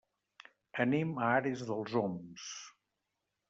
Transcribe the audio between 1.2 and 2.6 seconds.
Ares dels Oms.